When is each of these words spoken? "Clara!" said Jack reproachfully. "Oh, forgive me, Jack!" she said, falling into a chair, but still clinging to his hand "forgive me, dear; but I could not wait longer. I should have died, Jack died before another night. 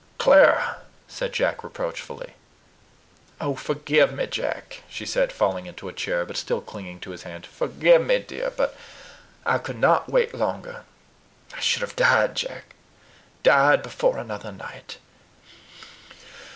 "Clara!" 0.17 0.77
said 1.07 1.31
Jack 1.31 1.63
reproachfully. 1.63 2.33
"Oh, 3.39 3.53
forgive 3.55 4.11
me, 4.11 4.25
Jack!" 4.25 4.81
she 4.89 5.05
said, 5.05 5.31
falling 5.31 5.67
into 5.67 5.87
a 5.87 5.93
chair, 5.93 6.25
but 6.25 6.37
still 6.37 6.59
clinging 6.59 6.99
to 7.01 7.11
his 7.11 7.21
hand 7.21 7.45
"forgive 7.45 8.03
me, 8.07 8.17
dear; 8.17 8.49
but 8.49 8.75
I 9.45 9.59
could 9.59 9.77
not 9.77 10.09
wait 10.09 10.33
longer. 10.33 10.85
I 11.55 11.59
should 11.59 11.83
have 11.83 11.95
died, 11.95 12.33
Jack 12.33 12.73
died 13.43 13.83
before 13.83 14.17
another 14.17 14.51
night. 14.51 14.97